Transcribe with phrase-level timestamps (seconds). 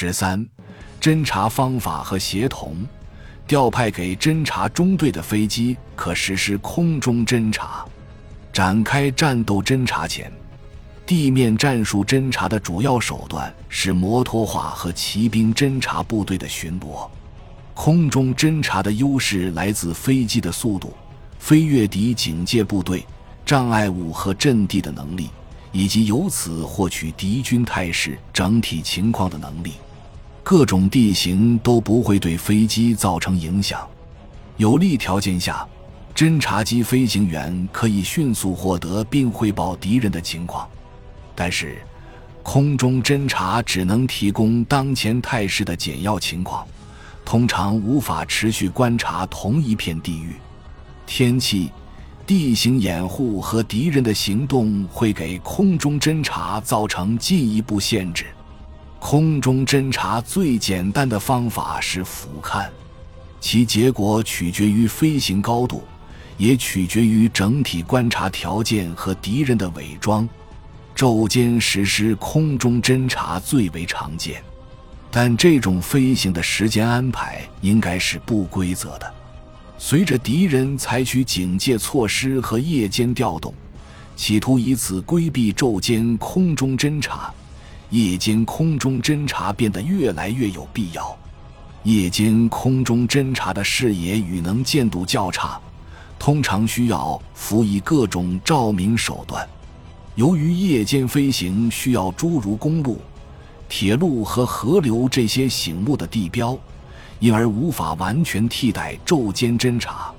[0.00, 0.46] 十三，
[0.98, 2.74] 侦察方法和协同。
[3.46, 7.84] 调派给侦察中队的飞机可实施空中侦察。
[8.50, 10.32] 展开战斗侦察前，
[11.04, 17.06] 地面战术侦察的主要手段是摩托化和骑兵侦察部队的巡逻。
[17.74, 20.94] 空中侦察的优势来自飞机的速度、
[21.38, 23.04] 飞越敌警戒部队、
[23.44, 25.28] 障碍物和阵地的能力，
[25.72, 29.74] 以及由此获取敌军态势整体情况的能力。
[30.50, 33.88] 各种地形都不会对飞机造成影响。
[34.56, 35.64] 有利条件下，
[36.12, 40.68] 侦察机飞行员可以迅速获得并汇报敌人的情况。
[41.36, 41.80] 但是，
[42.42, 46.66] 空中侦察只能提供当前态势的简要情况，
[47.24, 50.34] 通常无法持续观察同一片地域。
[51.06, 51.70] 天气、
[52.26, 58.26] 地形掩护和敌人的行动会给空中侦察造成进一步限制。
[59.00, 62.68] 空中侦察最简单的方法是俯瞰，
[63.40, 65.82] 其结果取决于飞行高度，
[66.36, 70.28] 也取决于整体观察条件和敌人的伪装。
[70.94, 74.42] 昼间实施空中侦察最为常见，
[75.10, 79.14] 但这种飞行的时间安排应该是不规则的。
[79.78, 83.54] 随着敌人采取警戒措施和夜间调动，
[84.14, 87.32] 企图以此规避昼间空中侦察。
[87.90, 91.16] 夜间空中侦察变得越来越有必要。
[91.82, 95.60] 夜间空中侦察的视野与能见度较差，
[96.18, 99.48] 通常需要辅以各种照明手段。
[100.14, 103.00] 由于夜间飞行需要诸如公路、
[103.68, 106.58] 铁路和河流这些醒目的地标，
[107.18, 110.12] 因而无法完全替代昼间侦察，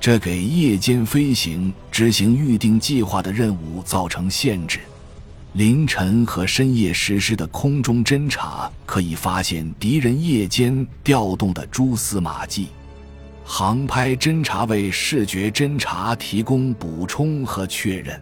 [0.00, 4.80] 这给夜间飞行执行预定计划的任务造成限制。
[5.54, 12.68] 凌晨和深夜实施的空中侦察可以发现敌人夜间调动的蛛丝马迹。
[13.44, 18.18] 航拍侦察为视觉侦察提供补充和确认。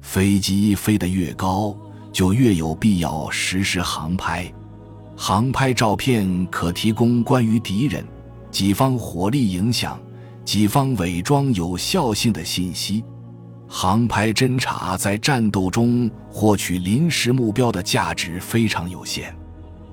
[0.00, 1.76] 飞机飞得越高，
[2.12, 4.52] 就越有必要实施航拍。
[5.16, 8.04] 航拍照片可提供关于敌人、
[8.50, 10.00] 己方火力影响、
[10.44, 13.04] 己方伪装有效性的信息。
[13.68, 19.34] 航拍侦察在战斗中获取临时目标的价值非常有限。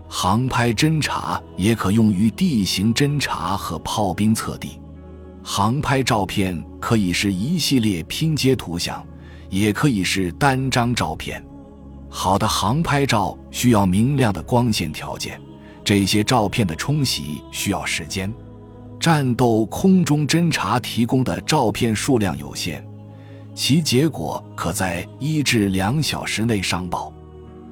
[0.08, 4.80] 航拍侦察也可用于地形侦察和炮兵测地。
[5.44, 9.04] 航拍照片可以是一系列拼接图像，
[9.50, 11.44] 也可以是单张照片。
[12.10, 15.42] 好的航拍照需要明亮的光线条件，
[15.84, 18.32] 这些照片的冲洗需要时间。
[19.00, 22.88] 战斗空中侦察提供的照片数量有限。
[23.56, 27.14] 其结果可在一至两小时内上报。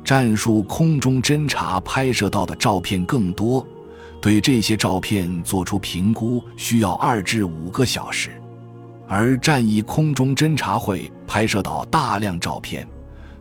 [0.03, 3.65] 战术空中侦察拍摄到的照片更多，
[4.19, 8.31] 对这些照片做出评估需要二至五个小时，
[9.07, 12.85] 而战役空中侦察会拍摄到大量照片，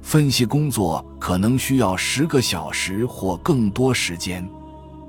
[0.03, 4.47] 分析工作可能需要十个小时或更多时间。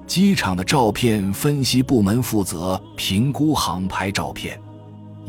[0.07, 4.59] 机场的照片分析部门负责评估航拍照片。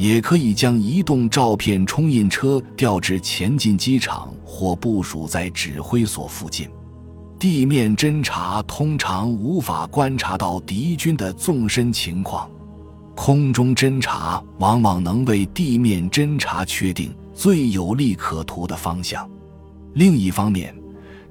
[0.03, 6.69] 也可以将移动照片冲印车调至前进机场或部署在指挥所附近。
[7.39, 12.51] 地面侦察通常无法观察到敌军的纵深情况，
[13.15, 19.31] 空中侦察往往能为地面侦察确定最有利可图的方向。
[19.95, 20.75] 另一方面，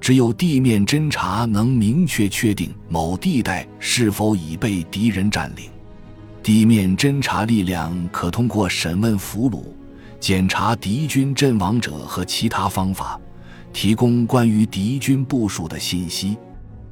[0.00, 5.66] 只有地面侦察能明确确定某地带是否已被敌人占领。
[6.42, 9.62] 地面侦察力量可通过审问俘虏、
[10.18, 13.20] 检查敌军阵亡者和其他方法，
[13.72, 16.36] 提供关于敌军部署的信息。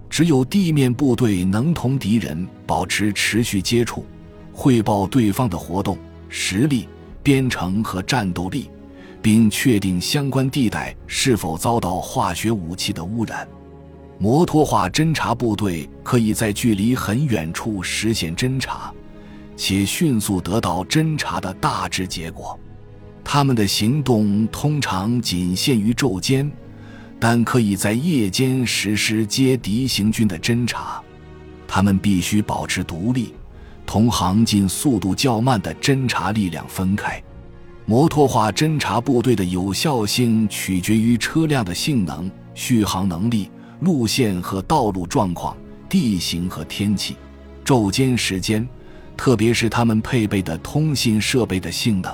[0.09, 4.07] 只有地面部队能同敌人保持持续接触，
[4.53, 6.89] 汇报对方的活动、实力、
[7.21, 8.71] 编程和战斗力，
[9.21, 13.49] 并确定相关地带是否遭到化学武器的污染。
[14.17, 18.93] 摩托化侦察部队可以在距离很远处实现侦察。
[19.63, 22.59] 且迅速得到侦查的大致结果。
[23.23, 26.51] 他们的行动通常仅限于昼间，
[27.19, 31.03] 但可以在夜间实施接敌行军的侦查。
[31.69, 33.35] 他们必须保持独立，
[33.85, 37.23] 同行进速度较慢的侦察力量分开。
[37.85, 45.55] 摩托化侦察部队的有效性取决于车辆的性能、续航能力、路线和道路状况、
[45.87, 47.15] 地形和天气、
[47.63, 48.67] 昼间时间。
[49.21, 52.11] 特别是他们配备的通信设备的性能。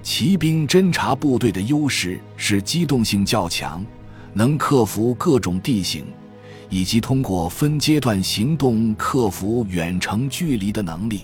[0.00, 3.84] 骑兵侦察部队的优势是机动性较强，
[4.32, 6.06] 能克服各种地形，
[6.68, 11.22] 以及通过分阶段行动克服远程距离的能力。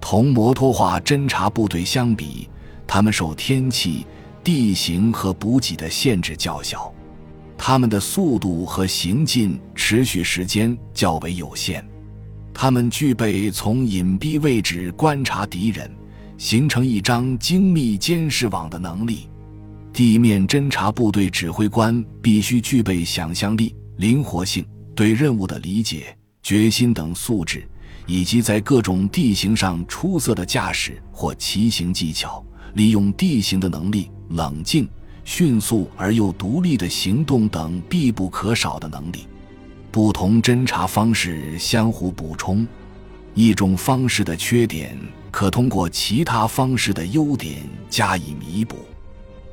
[0.00, 2.48] 同摩托化侦察部队相比，
[2.86, 4.06] 他们受天气、
[4.42, 6.90] 地形和补给的限制较小，
[7.58, 11.84] 他们的速度和行进持续时间较为有限。
[12.62, 15.90] 他们具备从隐蔽位置观察敌人，
[16.36, 19.30] 形成一张精密监视网的能力。
[19.94, 24.62] 地面侦察部队指挥官必须具备想象力、灵活性、
[24.94, 27.66] 对任务的理解、决心等素质，
[28.06, 34.86] 以及在各种地形上出色的驾驶或骑行技巧、利用地形的能力、冷静、
[35.24, 39.26] 迅速而又独立的行动等必不可少的能力。
[39.92, 42.66] 不同侦察方式相互补充，
[43.34, 44.96] 一种方式的缺点
[45.30, 47.56] 可通过其他方式的优点
[47.88, 48.76] 加以弥补。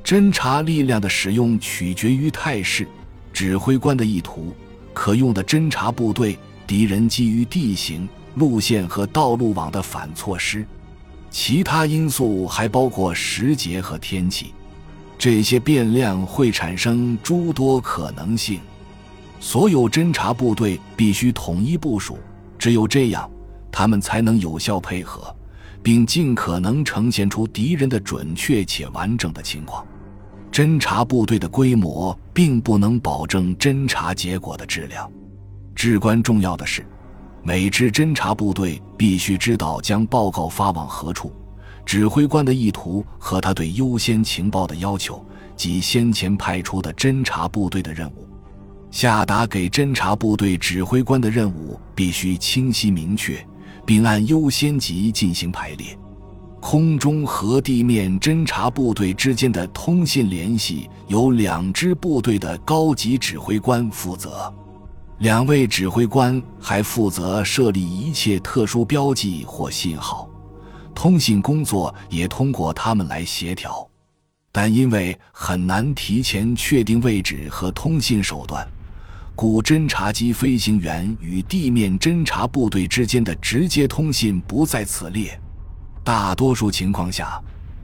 [0.04, 2.88] 侦察力量的使用取决于态势、
[3.34, 4.54] 指挥官的意图、
[4.94, 6.38] 可用的侦察部队、
[6.68, 10.66] 敌人基于地形、路线和道路网的反措施。
[11.32, 14.54] 其他因素还包括时节和天气，
[15.18, 18.62] 这些变量会产生诸多可能性。
[19.40, 22.18] 所有侦察部队必须统一部署，
[22.58, 23.30] 只有这样，
[23.72, 25.34] 他们才能有效配合，
[25.84, 29.86] 并尽可能呈现出敌人的准确且完整的情况。
[30.52, 35.10] 侦察部队的规模并不能保证侦察结果的质量。
[35.76, 36.84] 至关重要的是，
[37.44, 41.32] 每支侦察部队必须知道将报告发往何处，
[41.86, 45.24] 指挥官的意图和他对优先情报的要求
[45.56, 48.27] 及先前派出的侦察部队的任务。
[48.98, 53.38] 下达给侦察部队指挥官的任务必须清晰明确，
[53.86, 55.96] 并按优先级进行排列。
[56.60, 64.52] 空中和地面侦察部队之间的通信联系由两支部队的高级指挥官负责，
[65.20, 70.28] 两位指挥官还负责设立一切特殊标记或信号，
[70.96, 73.88] 通信工作也通过他们来协调。
[74.52, 78.68] 但因为很难提前确定位置和通信手段，
[79.38, 85.40] 故侦察机飞行员与地面侦察部队之间的直接通信不在此列。
[86.04, 87.40] 大多数情况下，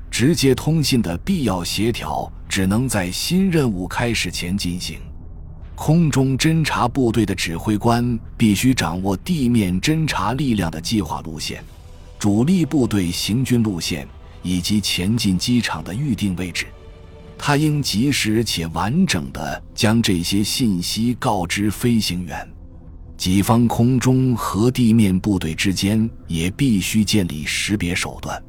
[0.10, 4.98] 直接通信的必要协调只能在新任务开始前进行。
[5.76, 11.64] 空中侦察部队的指挥官必须掌握地面侦察力量的计划路线、
[12.18, 14.08] 主力部队行军路线
[14.42, 16.66] 以及前进机场的预定位置。
[17.38, 22.48] 他应及时且完整地将这些信息告知飞行员。
[23.16, 28.42] 己方空中和地面部队之间也必须建立识别手段。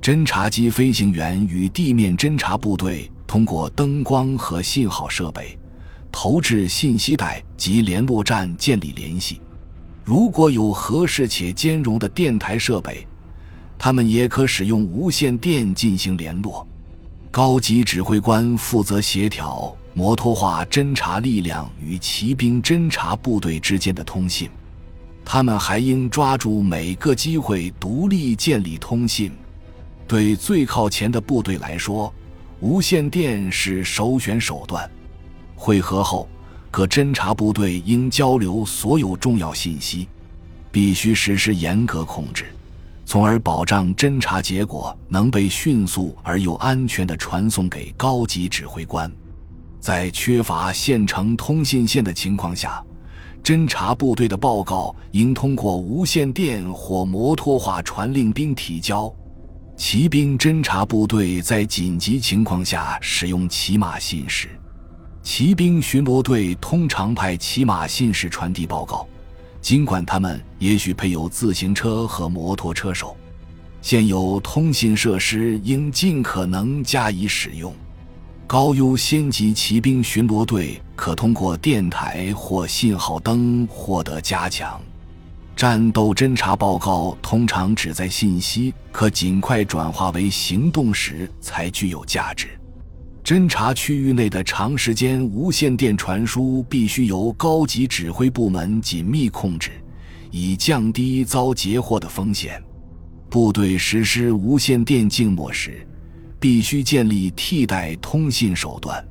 [0.00, 5.58] 侦察机飞行员与地面侦察部队通过灯光和信号设备、
[6.12, 9.40] 投掷信息带及联络站建立联系。
[10.04, 13.06] 如果有合适且兼容的电台设备，
[13.76, 16.66] 他们也可使用无线电进行联络。
[17.36, 19.76] 高级指挥官负责协调。
[19.92, 24.48] 摩托化侦察力量与骑兵侦察部队之间的通信，
[25.22, 29.30] 他们还应抓住每个机会独立建立通信。
[30.08, 32.10] 对最靠前的部队来说，
[32.60, 34.90] 无线电是首选手段。
[35.54, 36.26] 会合后，
[36.70, 40.08] 各侦察部队应交流所有重要信息，
[40.72, 42.46] 必须实施严格控制，
[43.06, 49.10] 从而保障侦查结果能被迅速而又安全地传送给高级指挥官。
[49.78, 52.84] 在缺乏现成通信线的情况下，
[53.44, 59.10] 侦察部队的报告应通过无线电或摩托化传令兵提交。
[59.76, 64.48] 骑兵侦察部队在紧急情况下使用骑马信使。
[65.22, 69.06] 骑兵巡逻队通常派骑马信使传递报告，
[69.66, 73.16] 尽管他们也许配有自行车和摩托车手。
[73.82, 77.74] 现有通信设施应尽可能加以使用。
[78.46, 84.80] 高优先级骑兵巡逻队可通过电台或信号灯获得加强。
[85.56, 92.56] 战斗侦察报告通常只在信息可尽快转化为行动时才具有价值。
[93.26, 99.72] 侦察区域内的长时间无线电传输必须由高级指挥部门紧密控制，
[100.30, 102.62] 以降低遭截获的风险。
[103.28, 105.84] 部队实施无线电静默时。
[106.38, 109.04] 必须建立替代通信手段。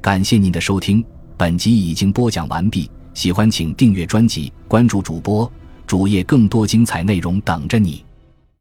[0.00, 1.04] 感谢您的收听，
[1.36, 2.88] 本集已经播讲完毕。
[3.12, 5.50] 喜欢请订阅专辑，关注主播
[5.84, 8.03] 主页，更多精彩内容等着你。